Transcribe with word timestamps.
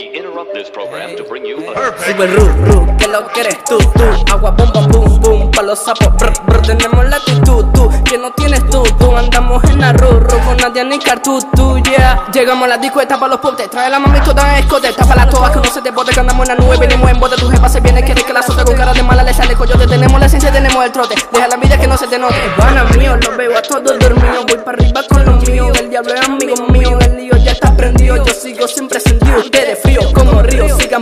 interrupt 0.00 0.52
this 0.52 0.68
program 0.70 1.16
to 1.16 1.24
bring 1.24 1.44
you 1.44 1.56
a 1.70 1.92
Super 1.98 2.28
ru, 2.28 2.46
ru, 2.66 2.96
que 2.98 3.08
lo 3.08 3.26
quieres 3.28 3.62
tú, 3.64 3.78
tú. 3.78 4.32
Agua, 4.32 4.50
boom, 4.50 4.70
boom, 4.72 4.88
boom, 4.88 5.20
boom 5.20 5.50
Pa' 5.50 5.62
los 5.62 5.78
sapos, 5.78 6.14
brr, 6.16 6.32
brr 6.46 6.62
Tenemos 6.62 7.04
la 7.08 7.16
actitud, 7.16 7.64
tú 7.72 7.90
Que 8.04 8.18
no 8.18 8.32
tienes 8.32 8.60
tú, 8.68 8.82
tú. 8.98 9.16
Andamos 9.16 9.64
en 9.64 9.80
la 9.80 9.92
ru, 9.92 10.20
ru 10.20 10.38
Con 10.44 10.56
Nadia 10.58 10.84
ni 10.84 10.98
cartu, 10.98 11.38
tú, 11.54 11.78
yeah. 11.78 12.26
Llegamos 12.32 12.64
a 12.64 12.68
la 12.68 12.78
disco, 12.78 13.00
para 13.06 13.28
los 13.28 13.40
potes. 13.40 13.70
Trae 13.70 13.90
la 13.90 13.98
mami 13.98 14.20
toda 14.20 14.58
en 14.58 14.64
escote. 14.64 14.92
Tapa 14.92 15.14
la 15.14 15.28
toa 15.28 15.52
que 15.52 15.58
no 15.58 15.64
se 15.64 15.80
te 15.80 15.90
bote 15.90 16.12
Que 16.12 16.20
andamos 16.20 16.48
en 16.48 16.56
la 16.56 16.62
nube. 16.62 16.76
Venimos 16.78 17.10
en 17.10 17.18
bote 17.18 17.36
Tu 17.36 17.48
jefa 17.48 17.68
se 17.68 17.80
viene 17.80 18.04
Quiere 18.04 18.22
que 18.22 18.32
la 18.32 18.40
azote 18.40 18.64
Con 18.64 18.76
cara 18.76 18.92
de 18.92 19.02
mala 19.02 19.22
le 19.22 19.32
sale 19.32 19.54
coyote. 19.54 19.86
Tenemos 19.86 20.20
la 20.20 20.28
ciencia, 20.28 20.52
tenemos 20.52 20.84
el 20.84 20.92
trote. 20.92 21.14
Deja 21.32 21.48
la 21.48 21.54
envidia 21.54 21.78
que 21.78 21.86
no 21.86 21.96
se 21.96 22.06
te 22.06 22.18
note. 22.18 22.36
Van 22.58 22.98
mío, 22.98 23.16
los 23.16 23.36
veo 23.36 23.56
a 23.56 23.62
todos 23.62 23.98
dormidos. 23.98 24.46
Voy 24.46 24.58
para 24.58 24.76
arriba 24.78 25.02
con 25.08 25.24
los 25.24 25.48
míos 25.48 25.78
El 25.78 25.90
diablo 25.90 26.14
es 26.14 26.20
amigo 26.20 26.45
mío 26.45 26.45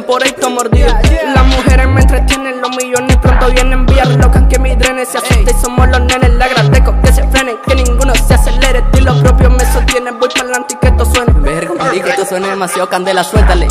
por 0.07 0.23
ahí 0.23 0.33
como 0.41 0.57
mordido 0.57 0.89
Las 1.35 1.47
mujeres 1.47 1.89
me 1.89 2.01
entretienen 2.01 2.61
Los 2.61 2.71
millones 2.77 3.17
pronto 3.19 3.51
vienen 3.51 3.87
Vía 3.87 4.05
locan 4.05 4.49
que 4.49 4.59
mi 4.59 4.75
drenes 4.75 5.09
se 5.09 5.19
asusta 5.19 5.51
Y 5.51 5.63
somos 5.63 5.89
los 5.89 6.01
nenes 6.01 6.31
Le 6.35 6.45
agradezco 6.45 6.95
que 7.03 7.13
se 7.13 7.27
frenen 7.29 7.57
Que 7.67 7.75
ninguno 7.75 8.15
se 8.15 8.35
acelere. 8.35 8.85
Y 8.95 9.01
lo 9.01 9.21
propio 9.23 9.51
me 9.51 9.65
sostiene 9.73 10.13
Voy 10.13 10.29
para 10.29 10.43
adelante 10.43 10.75
y 10.75 10.79
que 10.79 10.89
esto 10.89 11.05
suene. 11.05 11.33
Verga, 11.41 11.91
que 11.91 12.11
esto 12.11 12.25
suene 12.27 12.49
demasiado 12.49 12.89
candela 12.89 13.25
Suéltale 13.25 13.69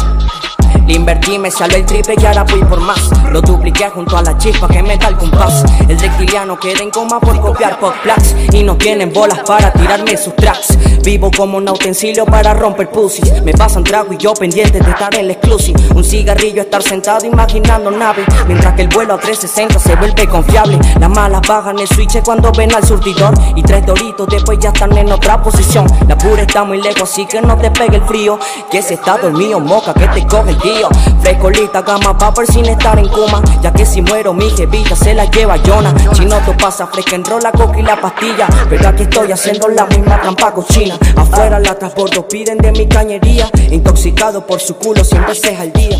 le 0.85 0.95
invertí, 0.95 1.39
me 1.39 1.49
salió 1.49 1.77
el 1.77 1.85
triple 1.85 2.15
y 2.21 2.25
ahora 2.25 2.43
voy 2.43 2.61
por 2.65 2.81
más. 2.81 3.09
Lo 3.31 3.41
dupliqué 3.41 3.89
junto 3.89 4.17
a 4.17 4.21
la 4.21 4.37
chispa 4.37 4.67
que 4.67 4.83
me 4.83 4.97
da 4.97 5.07
el 5.07 5.17
compás. 5.17 5.63
El 5.87 5.97
reptiliano 5.97 6.59
queda 6.59 6.83
en 6.83 6.89
coma 6.89 7.19
por 7.19 7.39
copiar 7.39 7.79
pop 7.79 7.93
blacks. 8.03 8.35
Y 8.51 8.63
no 8.63 8.75
tienen 8.75 9.13
bolas 9.13 9.39
para 9.47 9.71
tirarme 9.71 10.17
sus 10.17 10.35
tracks. 10.35 10.77
Vivo 11.03 11.31
como 11.35 11.57
un 11.57 11.69
utensilio 11.69 12.25
para 12.25 12.53
romper 12.53 12.89
pussies. 12.89 13.41
Me 13.43 13.53
pasan 13.53 13.83
trago 13.83 14.11
y 14.13 14.17
yo 14.17 14.33
pendiente 14.33 14.79
de 14.79 14.89
estar 14.89 15.15
en 15.15 15.27
la 15.27 15.33
exclusive. 15.33 15.79
Un 15.95 16.03
cigarrillo, 16.03 16.63
estar 16.63 16.83
sentado 16.83 17.25
imaginando 17.25 17.89
naves. 17.89 18.25
Mientras 18.47 18.73
que 18.73 18.81
el 18.81 18.89
vuelo 18.89 19.13
a 19.13 19.19
360 19.19 19.79
se 19.79 19.95
vuelve 19.95 20.27
confiable. 20.27 20.77
Las 20.99 21.09
malas 21.09 21.41
bajan 21.47 21.79
el 21.79 21.87
switch 21.87 22.21
cuando 22.23 22.51
ven 22.51 22.73
al 22.75 22.85
surtidor. 22.85 23.33
Y 23.55 23.63
tres 23.63 23.85
doritos 23.85 24.27
después 24.27 24.59
ya 24.59 24.69
están 24.69 24.97
en 24.97 25.11
otra 25.11 25.41
posición. 25.41 25.87
La 26.07 26.17
pura 26.17 26.41
está 26.41 26.65
muy 26.65 26.81
lejos, 26.81 27.03
así 27.03 27.25
que 27.25 27.41
no 27.41 27.57
te 27.57 27.71
pegue 27.71 27.95
el 27.95 28.03
frío. 28.03 28.37
Que 28.69 28.81
se 28.81 28.95
está 28.95 29.17
dormido, 29.17 29.61
moca, 29.61 29.93
que 29.93 30.07
te 30.07 30.27
coge 30.27 30.51
el 30.51 30.59
día. 30.59 30.72
Frescolita, 31.21 31.81
gama 31.81 32.17
papel 32.17 32.47
sin 32.47 32.65
estar 32.65 32.97
en 32.99 33.07
coma. 33.07 33.41
Ya 33.61 33.71
que 33.71 33.85
si 33.85 34.01
muero, 34.01 34.33
mi 34.33 34.49
jevita 34.49 34.95
se 34.95 35.13
la 35.13 35.25
lleva 35.25 35.57
Jonah. 35.65 35.93
Chinoto 36.13 36.55
pasa 36.57 36.87
fresca, 36.87 37.15
enrola 37.15 37.43
la 37.43 37.51
coca 37.51 37.79
y 37.79 37.83
la 37.83 37.99
pastilla. 37.99 38.47
Pero 38.69 38.89
aquí 38.89 39.03
estoy 39.03 39.31
haciendo 39.31 39.67
la 39.67 39.85
misma 39.85 40.21
trampa 40.21 40.53
cochina. 40.53 40.97
Afuera 41.15 41.59
la 41.59 41.75
transbordo, 41.75 42.27
piden 42.27 42.57
de 42.57 42.71
mi 42.71 42.87
cañería. 42.87 43.49
Intoxicado 43.71 44.45
por 44.45 44.59
su 44.59 44.75
culo, 44.75 45.03
cien 45.03 45.25
veces 45.25 45.59
al 45.59 45.71
día. 45.73 45.97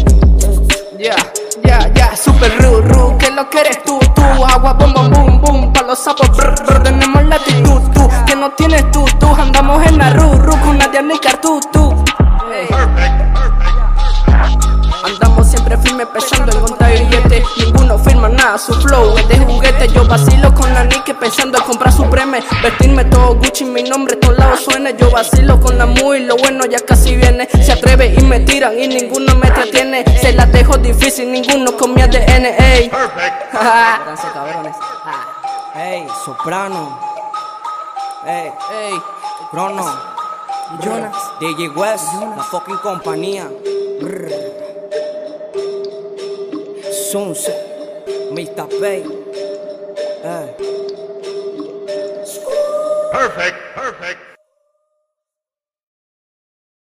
Ya, 0.97 1.16
ya, 1.66 1.91
ya, 1.94 2.16
super 2.16 2.51
ru, 2.59 2.81
ru, 2.81 3.17
que 3.17 3.29
lo 3.31 3.49
que 3.49 3.59
eres 3.59 3.83
tú, 3.83 3.99
tú, 4.16 4.21
agua, 4.21 4.73
boom, 4.73 4.94
boom, 4.94 5.41
boom, 5.41 5.73
pa' 5.73 5.81
los 5.81 5.99
sapos, 5.99 6.29
su 18.57 18.73
flow. 18.73 19.17
Es 19.17 19.27
de 19.27 19.37
juguete 19.39 19.87
Yo 19.89 20.05
vacilo 20.07 20.53
con 20.53 20.73
la 20.73 20.83
Nike 20.83 21.13
pensando 21.13 21.57
en 21.57 21.63
comprar 21.63 21.91
su 21.91 22.03
preme 22.09 22.43
Vestirme 22.61 23.05
todo 23.05 23.35
Gucci, 23.35 23.65
mi 23.65 23.83
nombre 23.83 24.15
todos 24.17 24.37
lados 24.37 24.61
suene. 24.61 24.95
Yo 24.97 25.09
vacilo 25.11 25.59
con 25.59 25.77
la 25.77 25.85
muy 25.85 26.21
lo 26.21 26.35
bueno 26.37 26.65
ya 26.65 26.79
casi 26.79 27.15
viene. 27.15 27.47
Se 27.49 27.71
atreve 27.71 28.13
y 28.17 28.23
me 28.23 28.39
tiran 28.41 28.77
y 28.77 28.87
ninguno 28.87 29.35
me 29.35 29.50
detiene 29.50 30.03
Se 30.19 30.33
la 30.33 30.45
dejo 30.45 30.78
difícil, 30.78 31.31
ninguno 31.31 31.75
con 31.78 31.94
mi 31.94 32.01
ADN, 32.01 32.45
ey. 32.57 32.89
Cabrones. 34.33 34.75
Ey, 35.75 36.07
soprano. 36.23 36.99
Ey, 38.25 38.51
ey, 38.72 39.01
Crono. 39.51 40.13
Jonas, 40.81 41.16
DJ 41.39 41.69
West, 41.69 42.13
la 42.35 42.44
fucking 42.44 42.78
compañía. 42.78 43.47
Sunset, 47.11 47.72
Mr. 48.33 48.67
Bay. 48.81 49.03
Eh. 50.23 50.53
Perfect, 53.11 53.57
perfect. 53.75 54.19